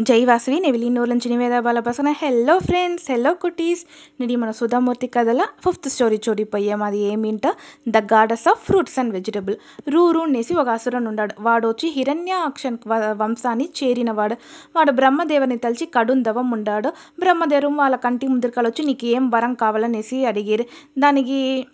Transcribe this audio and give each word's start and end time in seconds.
జై 0.00 0.24
Vasavi 0.24 0.60
నెవిలి 0.60 0.90
నూర్లంచి 0.90 1.28
Niveda 1.28 1.60
బాలపసన 1.60 2.08
hello 2.08 2.58
friends 2.58 3.10
hello 3.10 3.34
cuties 3.34 3.86
నేను 4.20 4.38
మన 4.38 4.50
సుధామూర్తి 4.50 5.06
కథల 5.06 5.42
ఫిఫ్త్ 5.42 5.88
స్టోరీ 5.88 6.20
చూడిపోయాం 6.28 6.82
అది 6.82 6.98
ఏమింట 6.98 7.42
the 7.88 7.98
goddess 7.98 8.48
of 8.48 8.64
fruits 8.64 8.98
and 8.98 9.12
vegetable 9.12 9.56
రూరు 9.88 10.20
అనేసి 10.20 10.54
ఒక 10.54 10.68
అసురన్ 10.68 11.06
ఉన్నాడు 11.06 11.34
వాడు 11.40 11.68
వచ్చి 11.68 11.88
హిరణ్యాక్షన్ 11.88 12.78
వ- 12.86 13.16
వంశాన్ని 13.22 13.68
చేరినవాడు. 13.84 14.36
వాడు 14.76 14.92
బ్రహ్మదేవుని 14.92 15.58
తలిచి 15.58 15.86
కడుందవం 15.86 16.50
ఉండాడు. 16.50 16.88
బ్రహ్మదేవం 17.18 17.76
వాళ్ళ 17.76 17.96
కంటి 17.96 18.26
ముందరికలు 18.28 18.68
వచ్చి 18.68 18.84
నీకు 18.86 19.06
ఏం 19.06 19.30
వరం 19.30 19.54
కావాలనేసి 19.54 20.24
అడిగారు 20.24 20.64
దానికి 20.98 21.66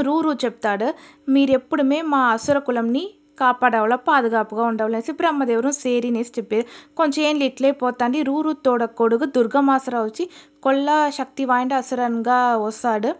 రూరు 0.00 0.30
చెప్తాడు 0.44 0.94
మీరు 1.30 1.60
మా 2.04 2.30
అసుర 2.30 2.58
కులంని 2.58 3.10
కాపాడవాళ్ళ 3.38 3.94
పాదుగాపుగా 4.08 4.64
ఉండవలేసి 4.64 5.12
బ్రహ్మదేవుడు 5.12 5.70
సేరినేసి 5.82 6.32
చెప్పారు 6.38 6.66
కొంచెం 6.96 7.20
ఏం 7.24 7.38
ఇట్లే 7.48 7.70
పోతాండి 7.82 8.20
రూరు 8.22 8.52
తోడ 8.66 8.84
కొడుకు 9.00 9.26
దుర్గమాసరావు 9.36 10.06
వచ్చి 10.06 10.26
కొల్ల 10.62 10.88
శక్తి 11.18 11.44
వాయింట 11.44 11.72
అసురన్గా 11.74 12.38
వస్తాడు. 12.66 13.10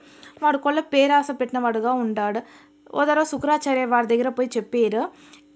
వాడు 0.43 0.59
కొల్ల 0.59 0.81
పేరాస 0.95 1.29
పెట్టినవాడుగా 1.41 1.93
ఉంటాడు 2.05 2.41
తర్వాత 3.07 3.23
శుక్రాచార్య 3.31 3.85
వాడి 3.93 4.07
దగ్గర 4.07 4.29
పోయి 4.29 4.51
చెప్పారు. 4.57 5.03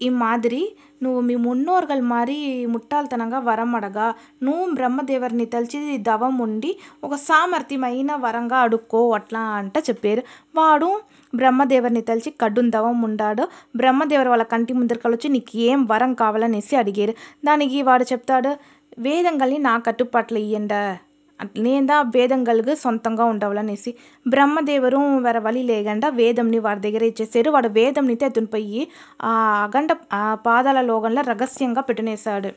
ఈ 0.03 0.09
మాదిరి 0.09 0.77
నువ్వు 1.03 1.21
మీ 1.21 1.35
మున్నోర్గల్ 1.35 2.03
మారి 2.03 2.67
ముట్టాల్తనంగా 2.67 3.39
వరం 3.39 3.75
అడగా. 3.75 4.15
నువ్వు 4.43 4.75
బ్రహ్మదేవుని 4.75 5.47
తలిచి 5.47 5.99
దవం 5.99 6.39
ఉండి 6.39 6.77
ఒక 7.05 7.15
సామర్థ్యమైన 7.15 8.15
వరంగా 8.15 8.57
అడుక్కో 8.59 9.13
అట్లా 9.13 9.41
అంట 9.41 9.79
చెప్పారు. 9.79 10.23
వాడు 10.57 11.01
బ్రహ్మదేవుని 11.35 12.01
తలిచి 12.01 12.31
కడుం 12.41 12.73
దవం 12.73 13.03
ఉండాడు. 13.03 13.49
బ్రహ్మదేవరు 13.77 14.29
వాళ్ళ 14.29 14.43
కంటి 14.43 14.73
ముందరికలు 14.73 15.15
వచ్చి 15.15 15.29
నీకు 15.29 15.57
ఏం 15.57 15.87
వరం 15.87 16.15
కావాలనేసి 16.15 16.77
అడిగారు. 16.77 17.15
దానికి 17.45 17.83
వాడు 17.83 18.05
చెప్తాడు 18.05 18.57
వేదంగల్ని 18.99 19.59
నా 19.59 19.79
కట్టుపాట్లు 19.79 20.39
ఇయ్యండ. 20.39 20.99
నేందా 21.64 21.96
వేదంగల్గు 22.16 22.74
సొంతంగా 22.76 23.26
ఉండవాలనేసి 23.26 23.92
బ్రహ్మదేవరు 24.26 25.00
వేరే 25.20 25.40
వలి 25.40 25.64
లేకుండా 25.64 26.08
వేదంని 26.10 26.60
వాడి 26.60 26.82
దగ్గర 26.82 27.04
ఇచ్చేసారు 27.04 27.50
వాడు 27.50 27.70
వేదంని 27.70 28.14
ఎత్తుని 28.22 28.48
పోయి 28.48 28.82
ఆ 29.22 29.32
అగండ 29.64 29.92
ఆ 30.14 30.36
పాదాల 30.46 30.82
లోగంలో 30.82 31.24
రహస్యంగా 31.28 31.82
పెట్టినేశాడు 31.82 32.52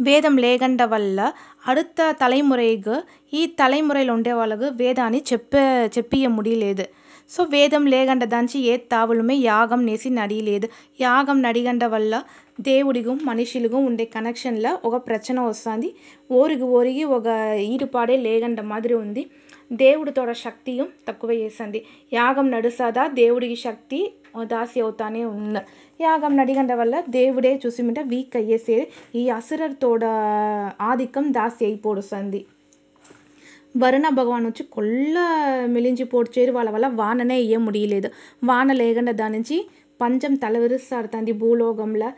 வேதம் 0.00 0.38
లేగండ 0.38 0.82
వల్ల 0.84 1.20
அடுத்த 1.66 2.12
தலைமுறைக்கு 2.12 2.96
ఈ 3.32 3.42
తలైమురైలో 3.58 4.12
ఉండే 4.14 4.32
వాళ్ళకు 4.32 4.66
వేదాన్ని 4.76 5.20
చెప్ప 5.32 5.54
చెప్పియ 5.96 6.26
ముడియలేదు 6.28 6.86
సో 7.31 7.41
వేదం 7.53 7.83
లేగండ 7.85 8.23
దంచి 8.33 8.59
ఏ 8.71 8.75
తావులమే 8.91 9.35
యాగం 9.49 9.81
నేసి 9.85 10.09
నడియలేదు. 10.09 10.67
యాగం 11.01 11.37
నడిగండ 11.41 11.83
వల్ల 11.85 12.13
దేవుడిగు 12.61 13.11
మనుషులుగు 13.29 13.77
ఉండే 13.89 14.05
కనెక్షన్లో 14.15 14.71
ఒక 14.87 14.95
ప్రచన 15.07 15.39
వస్తుంది. 15.49 15.89
ఓరిగి 16.31 16.65
ఓరిగి 16.77 17.03
ఒక 17.17 17.27
ఈడుపాడే 17.73 18.17
లేగండ 18.27 18.61
మాదిరి 18.71 18.97
ఉంది. 19.03 19.23
దేవుడితోడ 19.73 20.31
శక్తియు 20.43 20.85
తక్కువ 21.07 21.31
చేసింది 21.41 21.79
యాగం 22.13 22.47
నడుసదా 22.51 23.03
దేవుడికి 23.21 23.57
శక్తి 23.65 23.99
దాసి 24.53 24.77
అవుతానే 24.85 25.21
ఉన్న. 25.39 25.57
యాగం 26.01 26.33
నడిగండ 26.37 26.71
వల్ల 26.81 26.95
దేవుడే 27.17 27.53
చూసిమిట 27.65 27.99
వీక్ 28.11 28.37
అయ్యేసే 28.41 28.77
ఈ 29.15 29.23
అసురతోడ 29.39 30.03
ఆధిక్యం 30.91 31.27
దాసి 31.33 31.61
అయిపోడుస్తుంది. 31.65 32.41
வருண 33.75 34.07
பகவான் 34.11 34.45
வச்சு 34.45 34.63
கொள்ள 34.69 35.15
மெலிஞ்சு 35.67 36.05
போடிச்சேரு 36.05 36.51
వాళ్ళ 36.51 36.69
వల్ల 36.71 36.87
వాననే 36.95 37.37
వేయ 37.37 37.57
முடியలేదు 37.57 38.09
వాన 38.43 38.73
లేకుండా 38.73 39.13
దాని 39.13 39.35
నుంచి 39.35 39.57
పంచం 39.99 40.33
తలవిరుస్తాడుతుంది 40.35 41.33
భూలోకంలో 41.33 42.09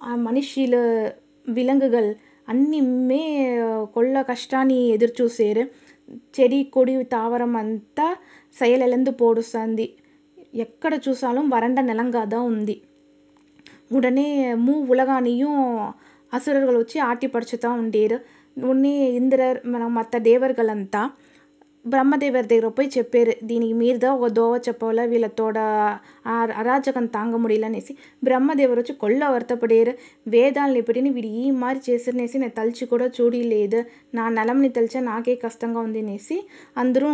ఆ 0.00 0.14
మనుషులు 0.20 0.82
విలంగుகள் 1.46 2.10
అన్నిమే 2.48 3.22
கொள்ள 3.96 4.22
కష్టాన్ని 4.22 4.78
ఎదురు 4.90 5.14
చూసేరు 5.20 5.64
చెడి 6.34 6.60
కొడి 6.70 6.94
తావరం 7.12 7.52
అంతా 7.56 8.06
செயலிழந்து 8.56 9.12
போடுస్తుంది 9.14 9.86
ఎక్కడ 10.58 10.92
చూసాலும் 11.06 11.48
வறண்ட 11.48 11.80
நிலங்கா 11.82 12.22
தான் 12.26 12.46
ఉంది 12.52 12.76
உடனே 13.90 14.28
மூ 14.56 14.74
உலகானையும் 14.88 15.60
அசுரர்கள் 16.32 16.78
வச்சு 16.78 16.98
ஆட்டி 17.00 17.26
படைச்சு 17.26 17.56
தான் 17.56 17.78
உண்டேரு 17.80 18.16
ఉన్ని 18.56 18.90
ఇంద్రర్ 19.16 19.58
మన 19.66 19.82
మత 19.94 20.16
దేవర్గలంతా 20.24 21.02
బ్రహ్మదేవర్ 21.84 22.46
దగ్గర 22.46 22.68
పోయి 22.68 22.88
చెప్పారు. 22.94 23.32
దీనికి 23.42 23.74
మీరుదా 23.74 24.08
ఒక 24.16 24.28
దోవ 24.30 24.54
చెప్పవాల 24.66 25.04
వీళ్ళతోడ 25.04 25.58
అరాచకం 26.58 27.04
తాంగ 27.06 27.34
ముడియలనేసి 27.36 27.92
బ్రహ్మదేవరు 28.22 28.80
వచ్చి 28.80 28.94
కొల్ల 28.94 29.22
వర్తపడేరు. 29.28 29.92
వేదాలని 30.26 30.82
పెట్టిన 30.82 31.08
వీడు 31.14 31.30
ఈ 31.40 31.50
మారి 31.60 31.80
చేసిరనేసి 31.86 32.38
నేను 32.38 32.54
తలిచి 32.58 32.86
కూడా 32.86 33.06
చూడలేదు. 33.16 33.80
నా 34.14 34.26
నలంని 34.36 34.70
తలిచా 34.70 35.00
నాకే 35.08 35.34
కష్టంగా 35.44 35.80
ఉంది 35.80 36.02
అనేసి 36.04 36.36
అందరూ 36.76 37.08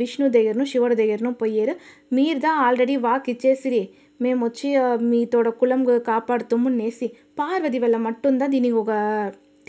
విష్ణు 0.00 0.28
దగ్గరను 0.28 0.66
శివుడి 0.66 0.96
దగ్గరను 0.96 1.32
పోయారు. 1.42 1.74
మీరుదా 2.12 2.52
ఆల్రెడీ 2.66 2.96
వాక్ 3.06 3.28
ఇచ్చేసిరి 3.30 3.82
మేము 4.20 4.40
వచ్చి 4.46 4.68
ఆ, 4.76 4.86
మీతోడ 5.10 5.48
కులం 5.58 5.82
కాపాడుతాము 6.06 6.68
నేసి 6.78 7.08
పార్వతి 7.38 7.78
వల్ల 7.78 7.96
మట్టుందా? 8.06 8.46
దీనికి 8.48 8.78
ఒక 8.78 8.92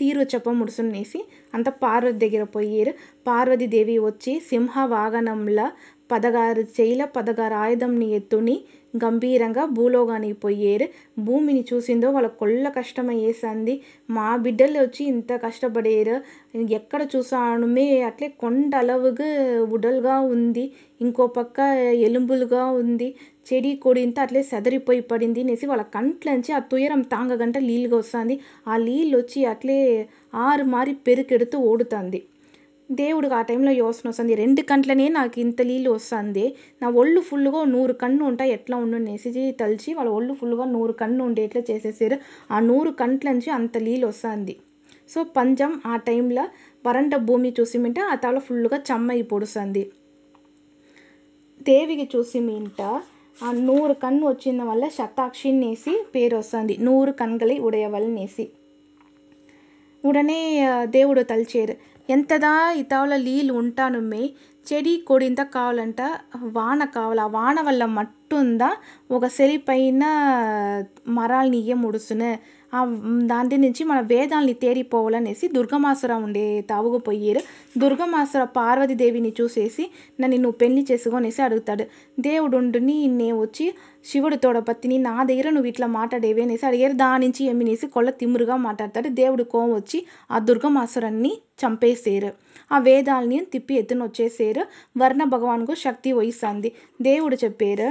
తీరు 0.00 0.22
చెప్పముడుసునేసి 0.32 1.20
అంత 1.54 1.68
పార్వతి 1.82 2.18
దగ్గర 2.24 2.44
పోయారు. 2.54 2.92
పార్వతి 3.26 3.66
దేవి 3.68 3.96
వచ్చి 4.00 4.34
సింహ 4.50 4.84
వాగనంలా 4.92 5.66
పదగారు 6.10 6.62
చేయిల 6.76 7.02
పదగారు 7.16 7.56
ఆయుధంని 7.56 8.08
ఎత్తుని 8.12 8.56
గంభీరంగా 8.94 9.64
భూలోకానికి 9.74 10.36
పోయేరు. 10.42 10.86
భూమిని 11.20 11.62
చూసిందో 11.70 12.08
వాళ్ళ 12.10 12.28
కొల్ల 12.40 12.64
కష్టమయ్యేసంది 12.76 13.74
మా 14.08 14.28
బిడ్డలు 14.36 14.78
వచ్చి 14.80 15.02
ఇంత 15.06 15.32
కష్టపడేరు. 15.44 16.16
ఎక్కడ 16.78 17.00
చూసానుమే 17.14 17.86
అట్లే 18.08 18.28
కొండ 18.42 18.72
అలవుగా 18.82 19.28
ఉడల్గా 19.76 20.16
ఉంది. 20.32 20.64
ఇంకో 21.00 21.26
పక్క 21.36 21.58
ఎలుంబులుగా 22.06 22.64
ఉంది. 22.80 23.08
చెడి 23.46 23.70
కొడింత 23.76 24.18
అట్లే 24.20 24.42
సెదరిపోయి 24.44 25.02
పడింది 25.10 25.40
అనేసి 25.40 25.66
వాళ్ళ 25.66 25.84
కంట్లోంచి 25.94 26.50
ఆ 26.52 26.60
తుయరం 26.70 27.02
తాంగగంట 27.12 27.56
నీళ్ళుగా 27.68 27.96
వస్తుంది. 27.96 28.36
ఆ 28.66 28.76
నీళ్ళు 28.86 29.16
వచ్చి 29.18 29.40
అట్లే 29.52 29.78
ఆరు 30.46 30.64
మారి 30.74 30.92
పెరుకెడుతూ 31.06 31.58
ఓడుతుంది. 31.70 32.20
దేవుడికి 32.90 33.34
ఆ 33.34 33.42
టైంలో 33.42 33.72
యోసన 33.72 34.08
వస్తుంది. 34.08 34.34
రెండు 34.34 34.62
కంట్లనే 34.62 35.08
నాకు 35.08 35.40
ఇంత 35.40 35.62
నీళ్ళు 35.62 35.90
వస్తుంది. 35.90 36.44
నా 36.82 36.88
ఒళ్ళు 36.90 37.20
ఫుల్లుగా 37.20 37.64
నూరు 37.64 37.92
కన్ను 37.92 38.24
ఉంటాయి. 38.24 38.52
ఎట్లా 38.52 38.76
ఉండు 38.76 38.96
అనేసి 38.96 39.52
తలిచి 39.60 39.94
వాళ్ళ 39.94 40.10
ఒళ్ళు 40.10 40.34
ఫుల్లుగా 40.34 40.64
నూరు 40.64 40.92
కన్ను 40.92 41.24
ఉండేట్లా 41.24 41.62
చేసేసారు? 41.70 42.16
ఆ 42.50 42.58
నూరు 42.60 42.90
కంట్ల 42.90 43.30
నుంచి 43.30 43.50
అంత 43.50 43.78
నీళ్ళు 43.78 44.06
వస్తుంది. 44.06 44.56
సో 45.10 45.24
పంజం 45.36 45.80
ఆ 45.86 45.96
టైంలో 45.96 46.44
వరంట 46.86 47.16
భూమి 47.28 47.54
చూసిమింట 47.60 48.00
ఆ 48.00 48.14
తల 48.14 48.38
ఫుల్గా 48.38 48.82
చెమ్మయి 48.90 49.22
పొడుస్తుంది. 49.22 49.82
దేవికి 51.62 52.08
చూసిమింట 52.16 52.80
ఆ 53.40 53.52
నూరు 53.52 53.92
కన్ను 53.92 54.28
వచ్చిన 54.28 54.62
వల్ల 54.62 54.88
శతాక్షిని 54.88 55.68
వేసి 55.68 56.04
పేరు 56.14 56.36
వస్తుంది. 56.36 56.76
నూరు 56.80 57.12
కన్గలి 57.12 57.58
ఉడయవలనేసి 57.60 58.44
ఉడనే 60.04 60.40
దేవుడు 60.88 61.22
తలిచేరు. 61.22 61.74
ఎంతదా 62.10 62.54
ఇతావల 62.72 63.14
నీళ్ళు 63.16 63.52
ఉంటానుమే 63.52 64.22
చెడి 64.66 64.94
కొడింత 65.06 65.40
కావాలంట 65.54 66.00
వాన 66.52 66.84
కావాల 66.84 67.20
ఆ 67.20 67.32
వాన 67.34 67.60
వల్ల 67.60 67.84
మట్టుందా 68.30 68.68
ఒక 69.10 69.26
సెలిపైన 69.26 70.04
మరాల్ని 71.08 71.56
ఇయ్య 71.58 71.74
ముడుసును. 71.74 72.28
ఆ 72.72 72.80
దాంట్లో 73.30 73.56
నుంచి 73.58 73.82
మన 73.84 74.00
వేదాల్ని 74.12 74.52
తేరిపోవాలనేసి 74.54 75.46
దుర్గమాసుర 75.48 76.12
ఉండే 76.26 76.44
తావుకు 76.70 76.98
పోయారు. 76.98 77.40
దుర్గమాసుర 77.78 78.42
పార్వతీదేవిని 78.58 79.32
చూసేసి 79.40 79.84
నన్ను 80.20 80.36
నువ్వు 80.36 80.58
పెళ్ళి 80.58 80.82
చేసుకోనేసి 80.90 81.40
అడుగుతాడు. 81.42 81.86
దేవుడు 82.20 82.56
ఉండుని 82.56 82.96
నేను 83.16 83.38
వచ్చి 83.40 83.66
శివుడు 84.10 84.36
తోడపత్తిని 84.36 84.98
నా 85.08 85.16
దగ్గర 85.30 85.48
నువ్వు 85.50 85.70
ఇట్లా 85.72 85.88
మాట్లాడేవి 85.98 86.44
అనేసి 86.46 86.64
అడిగారు. 86.66 86.96
దాని 87.02 87.22
నుంచి 87.26 87.44
ఎమ్మినేసి 87.54 87.88
కొల్ల 87.96 88.12
తిమ్మురుగా 88.22 88.58
మాట్లాడతాడు. 88.66 89.10
దేవుడు 89.20 89.46
కోం 89.54 89.68
వచ్చి 89.74 90.00
ఆ 90.30 90.38
దుర్గమాసురాన్ని 90.50 91.32
చంపేసేరు 91.62 92.32
ఆ 92.70 92.78
వేదాల్ని 92.78 93.38
తిప్పి 93.52 93.74
ఎత్తున 93.74 94.02
వచ్చేసేరు 94.02 94.62
వర్ణ 94.98 95.22
భగవాన్కు 95.34 95.74
శక్తి 95.84 96.10
వహిస్తుంది. 96.12 96.68
దేవుడు 97.02 97.36
చెప్పారు 97.44 97.88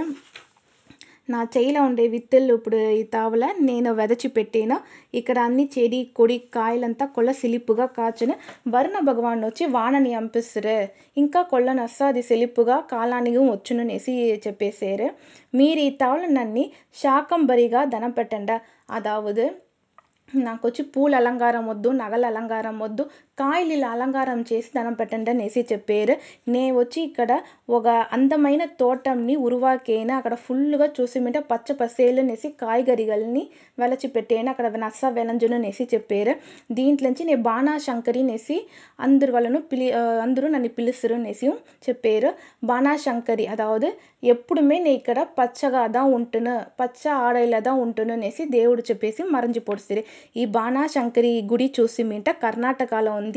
నా 1.30 1.40
చేయిలో 1.56 1.82
ఉండే 1.82 2.06
విత్తులు 2.08 2.54
ఇప్పుడు 2.58 2.78
ఈ 3.00 3.04
తావల 3.16 3.46
నేను 3.60 3.90
వెదచి 3.94 4.30
పెట్టాను. 4.38 4.78
ఇక్కడ 5.14 5.38
అన్ని 5.40 5.66
చెడి 5.76 6.00
కొడి 6.18 6.38
కాయలంతా 6.56 7.06
కొల్ల 7.16 7.32
సిలిప్పుగా 7.42 7.86
కాచును. 7.98 8.36
వరుణ 8.68 8.98
భగవాన్ 9.10 9.44
వచ్చి 9.46 9.66
వానని 9.76 10.12
పంపిస్తారు 10.16 10.78
ఇంకా 11.18 11.42
కొల్ల 11.54 11.70
నస్సాది 11.74 12.22
సెలిప్పుగా 12.22 12.78
కాలానికి 12.94 13.42
వచ్చును 13.52 13.84
అనేసి 13.86 14.14
చెప్పేశారు 14.48 15.10
మీరు 15.56 15.80
ఈ 15.80 15.90
తావల 16.04 16.26
నన్ని 16.40 16.66
శాకంబరిగా 17.04 17.84
ధనం 17.96 18.12
పెట్టండి? 18.12 18.58
నాకు 20.34 20.64
వచ్చి 20.68 20.82
పూల 20.94 21.14
అలంకారం 21.16 21.64
వద్దు 21.70 21.90
నగల 22.02 22.24
అలంకారం 22.26 22.76
వద్దు 22.80 23.04
కాయలు 23.40 23.74
ఇలా 23.78 23.90
అలంకారం 23.96 24.40
చేసి 24.50 24.70
దనం 24.78 24.96
పెట్టండి 25.00 25.32
అనేసి 25.34 25.62
చెప్పారు. 25.72 26.16
నే 26.54 26.64
వచ్చి 26.80 27.00
ఇక్కడ 27.10 27.32
ఒక 27.78 27.88
అందమైన 28.16 28.64
తోటంని 28.82 29.36
ఉరువాకేను 29.48 30.14
అక్కడ 30.20 30.36
ఫుల్లుగా 30.46 30.88
చూసిమిట 30.98 31.38
పచ్చ 31.52 31.76
పసేలు 31.82 32.22
అనేసి 32.26 32.50
కాయగరిగల్ని 32.64 33.44
వెలచిపెట్టేను 33.82 34.50
అక్కడ 34.54 34.68
నస్స 34.86 35.02
వెలంజును 35.18 35.58
అనేసి 35.60 35.84
చెప్పారు. 35.94 36.34
దీంట్లోంచి 36.80 37.24
నేను 37.30 37.44
బాణాశంకరి 37.50 38.24
అనేసి 38.26 38.58
అందరు 39.08 39.34
వాళ్ళను 39.36 39.62
పిలి 39.72 39.88
అందరూ 40.26 40.48
నన్ను 40.56 40.72
పిలుస్తారు 40.78 41.18
అనేసి 41.22 41.48
చెప్పారు. 41.88 42.32
బాణాశంకరి 42.72 43.48
అదావదు 43.56 43.92
ఎప్పుడుమే 44.34 44.78
నేను 44.86 44.98
ఇక్కడ 45.00 45.20
పచ్చగా 45.38 45.82
தான் 45.96 46.08
ఉంటును 46.16 46.54
పచ్చ 46.80 47.02
ఆడైలదా 47.26 47.72
ఉంటును 47.84 48.14
అనేసి 48.18 48.44
దేవుడు 48.56 48.82
చెప్పేసి 48.90 49.22
మరంజి 49.36 49.62
పొడిసిరి 49.68 50.02
ఈ 50.42 50.44
బాణాశంకరి 50.58 51.32
గుడి 51.52 51.68
చూసి 51.78 52.02
మేట 52.10 52.30
కర్ణాటకలో 52.44 53.12
ఉంది. 53.22 53.28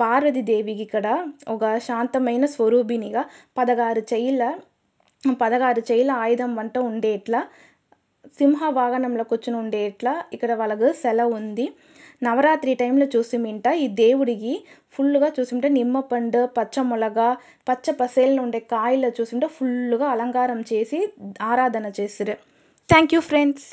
పార్వతీదేవికి 0.00 0.82
ఇక్కడ 0.82 1.06
ఒక 1.48 1.76
శాంతమైన 1.78 2.44
స్వరూపినిగా 2.44 3.24
పదహారు 3.58 4.02
చైల 4.12 4.42
పదహారు 5.40 5.82
చైల 5.90 6.10
ఆయుధం 6.10 6.56
వంట 6.56 6.78
ఉండేట్లా 6.78 7.40
సింహ 8.40 8.68
వాహనంలో 8.68 9.24
కూర్చుని 9.24 9.56
ఉండేట్లా 9.56 10.12
ఇక్కడ 10.32 10.52
వాళ్ళకు 10.52 10.92
సెలవు 10.92 11.32
ఉంది. 11.34 11.66
నవరాత్రి 12.22 12.74
టైంలో 12.74 13.06
చూసిమింట 13.06 13.66
ఈ 13.74 13.86
దేవుడికి 13.94 14.52
ఫుల్లుగా 14.94 15.28
చూసుంటే 15.38 15.68
నిమ్మపండు 15.68 16.40
పచ్చ 16.58 16.82
మొలగ 16.82 17.20
పచ్చ 17.68 17.92
పసేళ్ళు 17.92 18.42
ఉండే 18.42 18.58
కాయలు 18.58 19.12
చూసుంటే 19.20 19.46
ఫుల్లుగా 19.46 20.08
అలంకారం 20.08 20.64
చేసి 20.72 21.00
ఆరాధన 21.40 21.92
చేస్తారు 22.00 22.36
థ్యాంక్ 22.88 23.14
యూ 23.14 23.20
ఫ్రెండ్స్ 23.20 23.68